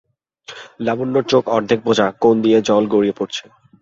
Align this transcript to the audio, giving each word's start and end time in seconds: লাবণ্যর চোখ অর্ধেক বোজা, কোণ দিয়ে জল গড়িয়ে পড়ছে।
লাবণ্যর 0.79 1.23
চোখ 1.31 1.43
অর্ধেক 1.49 1.79
বোজা, 1.85 2.07
কোণ 2.21 2.35
দিয়ে 2.43 2.57
জল 2.61 2.83
গড়িয়ে 2.93 3.17
পড়ছে। 3.19 3.43